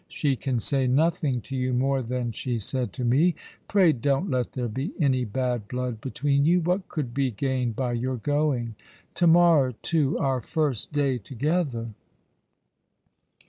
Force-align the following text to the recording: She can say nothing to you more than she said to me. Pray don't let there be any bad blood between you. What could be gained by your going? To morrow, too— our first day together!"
She 0.07 0.35
can 0.35 0.59
say 0.59 0.87
nothing 0.87 1.41
to 1.41 1.55
you 1.55 1.73
more 1.75 2.01
than 2.01 2.31
she 2.31 2.57
said 2.57 2.91
to 2.93 3.05
me. 3.05 3.35
Pray 3.67 3.91
don't 3.93 4.31
let 4.31 4.53
there 4.53 4.67
be 4.67 4.93
any 4.99 5.25
bad 5.25 5.67
blood 5.67 6.01
between 6.01 6.43
you. 6.43 6.59
What 6.59 6.89
could 6.89 7.13
be 7.13 7.29
gained 7.29 7.75
by 7.75 7.93
your 7.93 8.17
going? 8.17 8.73
To 9.13 9.27
morrow, 9.27 9.73
too— 9.83 10.17
our 10.17 10.41
first 10.41 10.91
day 10.91 11.19
together!" 11.19 11.89